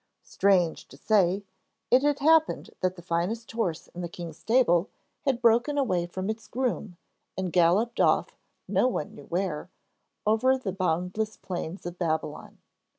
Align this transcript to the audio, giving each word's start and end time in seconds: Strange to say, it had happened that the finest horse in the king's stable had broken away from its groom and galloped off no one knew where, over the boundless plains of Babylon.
Strange 0.23 0.87
to 0.87 0.97
say, 0.97 1.43
it 1.91 2.01
had 2.01 2.17
happened 2.17 2.71
that 2.79 2.95
the 2.95 3.03
finest 3.03 3.51
horse 3.51 3.87
in 3.89 4.01
the 4.01 4.09
king's 4.09 4.39
stable 4.39 4.89
had 5.25 5.43
broken 5.43 5.77
away 5.77 6.07
from 6.07 6.27
its 6.27 6.47
groom 6.47 6.97
and 7.37 7.53
galloped 7.53 7.99
off 7.99 8.35
no 8.67 8.87
one 8.87 9.13
knew 9.13 9.25
where, 9.25 9.69
over 10.25 10.57
the 10.57 10.71
boundless 10.71 11.37
plains 11.37 11.85
of 11.85 11.99
Babylon. 11.99 12.57